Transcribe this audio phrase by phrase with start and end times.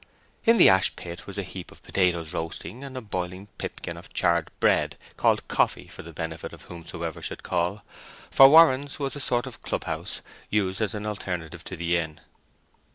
[0.45, 4.49] In the ashpit was a heap of potatoes roasting, and a boiling pipkin of charred
[4.59, 7.83] bread, called "coffee", for the benefit of whomsoever should call,
[8.31, 12.19] for Warren's was a sort of clubhouse, used as an alternative to the inn.